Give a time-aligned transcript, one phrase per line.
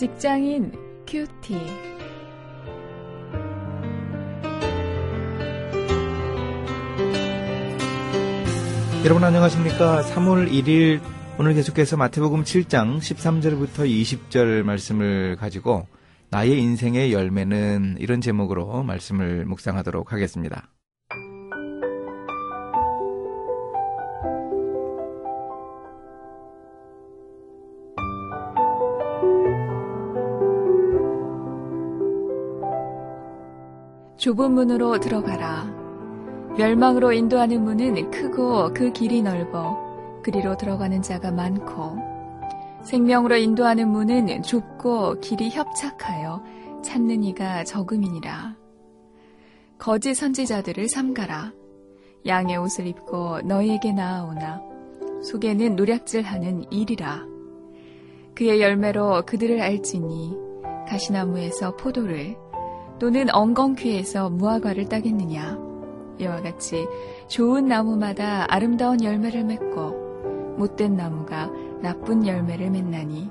[0.00, 0.72] 직장인
[1.06, 1.54] 큐티.
[9.04, 10.00] 여러분 안녕하십니까?
[10.00, 11.02] 3월 1일
[11.38, 15.86] 오늘 계속해서 마태복음 7장 13절부터 20절 말씀을 가지고
[16.30, 20.69] 나의 인생의 열매는 이런 제목으로 말씀을 묵상하도록 하겠습니다.
[34.20, 35.64] 좁은 문으로 들어가라.
[36.58, 39.78] 멸망으로 인도하는 문은 크고 그 길이 넓어
[40.22, 41.96] 그리로 들어가는 자가 많고
[42.84, 46.44] 생명으로 인도하는 문은 좁고 길이 협착하여
[46.84, 48.56] 찾는 이가 적음이니라.
[49.78, 51.54] 거짓 선지자들을 삼가라.
[52.26, 54.60] 양의 옷을 입고 너희에게 나아오나
[55.22, 57.24] 속에는 노략질하는 일이라.
[58.34, 60.36] 그의 열매로 그들을 알지니
[60.86, 62.36] 가시나무에서 포도를
[63.00, 65.58] 또는 엉겅퀴에서 무화과를 따겠느냐.
[66.18, 66.86] 이와 같이
[67.28, 73.30] 좋은 나무마다 아름다운 열매를 맺고 못된 나무가 나쁜 열매를 맺나니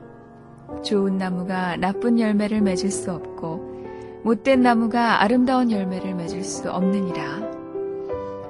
[0.84, 7.50] 좋은 나무가 나쁜 열매를 맺을 수 없고 못된 나무가 아름다운 열매를 맺을 수 없느니라.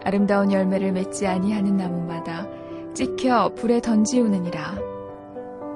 [0.06, 2.48] 아름다운 열매를 맺지 아니하는 나무마다
[2.94, 4.78] 찍혀 불에 던지우느니라.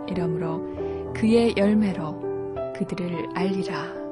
[0.07, 4.02] 이러므로 그의 열매로 그들을 알리라.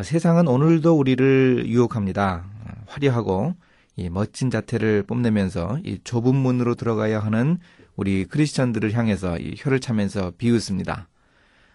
[0.00, 2.44] 세상은 오늘도 우리를 유혹합니다.
[2.86, 3.54] 화려하고
[3.96, 7.58] 이 멋진 자태를 뽐내면서 이 좁은 문으로 들어가야 하는
[7.94, 11.08] 우리 크리스천들을 향해서 이 혀를 차면서 비웃습니다.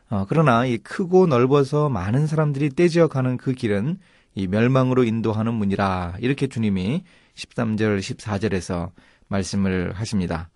[0.09, 3.99] 어, 그러나 이 크고 넓어서 많은 사람들이 떼지어 가는 그 길은
[4.33, 7.03] 이 멸망으로 인도하는 문이라 이렇게 주님이
[7.35, 8.91] 13절 14절에서
[9.27, 10.49] 말씀을 하십니다.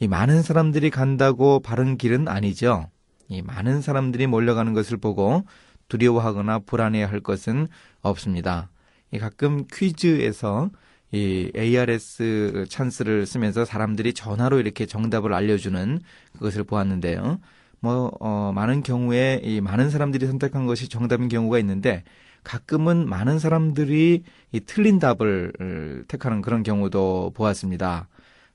[0.00, 2.88] 이 많은 사람들이 간다고 바른 길은 아니죠.
[3.28, 5.44] 이 많은 사람들이 몰려가는 것을 보고
[5.88, 7.68] 두려워하거나 불안해할 것은
[8.02, 8.70] 없습니다.
[9.18, 10.70] 가끔 퀴즈에서
[11.12, 16.00] 이 ARS 찬스를 쓰면서 사람들이 전화로 이렇게 정답을 알려주는
[16.32, 17.38] 그것을 보았는데요.
[17.78, 22.02] 뭐, 어, 많은 경우에 이 많은 사람들이 선택한 것이 정답인 경우가 있는데
[22.42, 28.08] 가끔은 많은 사람들이 이 틀린 답을 택하는 그런 경우도 보았습니다.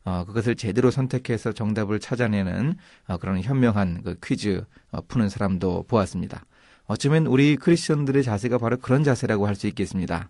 [0.05, 2.75] 어, 그것을 제대로 선택해서 정답을 찾아내는
[3.07, 6.45] 어, 그런 현명한 그 퀴즈 어, 푸는 사람도 보았습니다.
[6.89, 10.29] 어쩌면 우리 크리스천들의 자세가 바로 그런 자세라고 할 수 있겠습니다.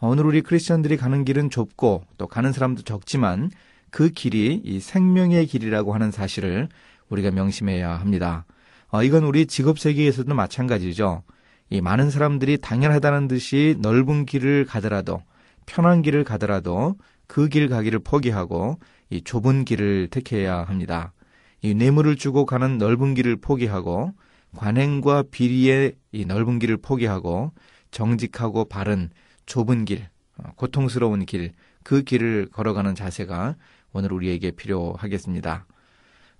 [0.00, 3.50] 오늘 우리 크리스천들이 가는 길은 좁고 또 가는 사람도 적지만
[3.90, 6.68] 그 길이 이 생명의 길이라고 하는 사실을
[7.08, 8.44] 우리가 명심해야 합니다.
[8.90, 11.22] 어, 이건 우리 직업 세계에서도 마찬가지죠.
[11.70, 15.22] 이 많은 사람들이 당연하다는 듯이 넓은 길을 가더라도
[15.64, 16.96] 편한 길을 가더라도
[17.26, 18.78] 그 길 가기를 포기하고
[19.08, 21.14] 이 좁은 길을 택해야 합니다.
[21.62, 24.12] 이 뇌물을 주고 가는 넓은 길을 포기하고
[24.56, 27.52] 관행과 비리의 이 넓은 길을 포기하고
[27.90, 29.10] 정직하고 바른
[29.46, 30.08] 좁은 길,
[30.38, 31.52] 어, 고통스러운 길,
[31.82, 33.56] 그 길을 걸어가는 자세가
[33.92, 35.66] 오늘 우리에게 필요하겠습니다.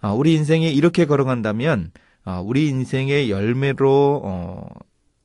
[0.00, 1.92] 아, 우리 인생에 이렇게 걸어간다면
[2.24, 4.68] 아, 우리 인생의 열매로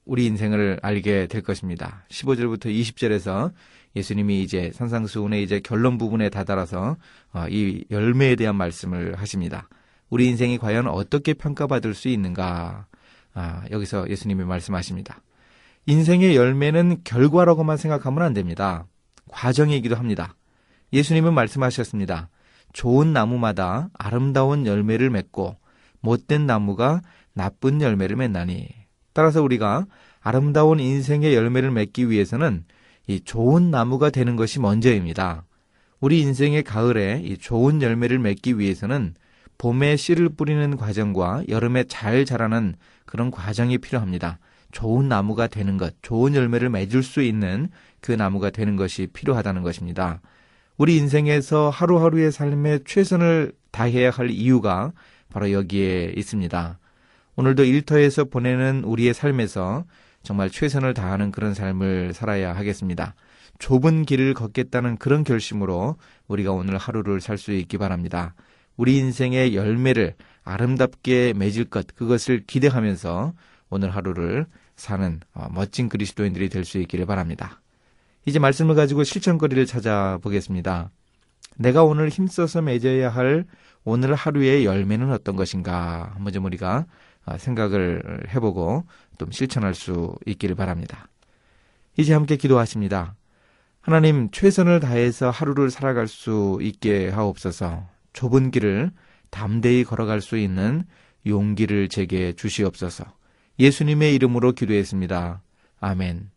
[0.06, 2.06] 우리 인생을 알게 될 것입니다.
[2.10, 3.52] 15절부터 20절에서
[3.96, 6.98] 예수님이 이제 산상수훈의 이제 결론 부분에 다다라서
[7.34, 9.68] 어, 이 열매에 대한 말씀을 하십니다.
[10.12, 12.86] 우리 인생이 과연 어떻게 평가받을 수 있는가?
[13.34, 15.22] 아, 여기서 예수님이 말씀하십니다.
[15.86, 18.86] 인생의 열매는 결과라고만 생각하면 안 됩니다.
[19.30, 20.36] 과정이기도 합니다.
[20.92, 22.30] 예수님은 말씀하셨습니다.
[22.74, 25.56] 좋은 나무마다 아름다운 열매를 맺고
[26.02, 27.02] 못된 나무가
[27.34, 28.68] 나쁜 열매를 맺나니.
[29.14, 29.86] 따라서 우리가
[30.20, 32.66] 아름다운 인생의 열매를 맺기 위해서는
[33.08, 35.46] 이 좋은 나무가 되는 것이 먼저입니다.
[36.02, 39.16] 우리 인생의 가을에 이 좋은 열매를 맺기 위해서는
[39.62, 42.74] 봄에 씨를 뿌리는 과정과 여름에 잘 자라는
[43.06, 44.40] 그런 과정이 필요합니다.
[44.72, 47.70] 좋은 나무가 되는 것, 좋은 열매를 맺을 수 있는
[48.00, 50.20] 그 나무가 되는 것이 필요하다는 것입니다.
[50.78, 54.94] 우리 인생에서 하루하루의 삶에 최선을 다해야 할 이유가
[55.32, 56.80] 바로 여기에 있습니다.
[57.36, 59.86] 오늘도 일터에서 보내는 우리의 삶에서
[60.24, 63.14] 정말 최선을 다하는 그런 삶을 살아야 하겠습니다.
[63.60, 65.98] 좁은 길을 걷겠다는 그런 결심으로
[66.28, 68.34] 우리가 오늘 하루를 살 수 있기 바랍니다.
[68.78, 73.34] 우리 인생의 열매를 아름답게 맺을 것, 그것을 기대하면서
[73.70, 77.62] 오늘 하루를 사는 어, 멋진 그리스도인들이 될 수 있기를 바랍니다.
[78.26, 80.92] 이제 말씀을 가지고 실천거리를 찾아보겠습니다.
[81.58, 83.46] 내가 오늘 힘써서 맺어야 할
[83.84, 86.86] 오늘 하루의 열매는 어떤 것인가 한번 좀 우리가
[87.26, 88.86] 어, 생각을 해보고
[89.20, 91.08] 좀 실천할 수 있기를 바랍니다.
[91.98, 93.16] 이제 함께 기도하십니다.
[93.82, 97.88] 하나님 최선을 다해서 하루를 살아갈 수 있게 하옵소서.
[98.14, 98.92] 좁은 길을
[99.30, 100.84] 담대히 걸어갈 수 있는
[101.26, 103.06] 용기를 제게 주시옵소서.
[103.60, 105.42] 예수님의 이름으로 기도했습니다.
[105.80, 106.32] 아멘.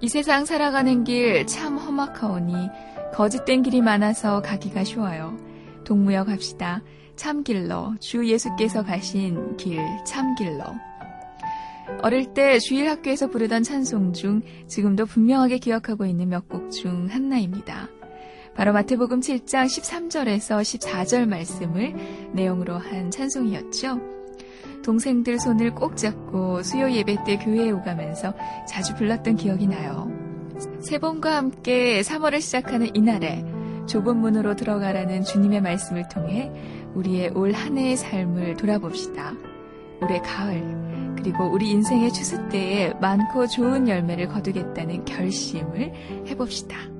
[0.00, 2.54] 이 세상 살아가는 길 참 험악하오니
[3.14, 5.36] 거짓된 길이 많아서 가기가 쉬워요.
[5.84, 6.82] 동무역 합시다.
[7.16, 10.64] 참길로 주 예수께서 가신 길 참길로.
[12.02, 17.88] 어릴 때 주일 학교에서 부르던 찬송 중 지금도 분명하게 기억하고 있는 몇 곡 중 하나입니다.
[18.54, 21.94] 바로 마태복음 7장 13절에서 14절 말씀을
[22.32, 24.00] 내용으로 한 찬송이었죠.
[24.84, 28.34] 동생들 손을 꼭 잡고 수요 예배 때 교회에 오가면서
[28.68, 30.10] 자주 불렀던 기억이 나요.
[30.80, 33.44] 세 번과 함께 3월을 시작하는 이날에
[33.86, 36.50] 좁은 문으로 들어가라는 주님의 말씀을 통해
[36.94, 39.34] 우리의 올 한 해의 삶을 돌아봅시다.
[40.00, 40.62] 올해 가을,
[41.24, 45.90] 그리고 우리 인생의 추수 때에 많고 좋은 열매를 거두겠다는 결심을
[46.28, 46.93] 해봅시다.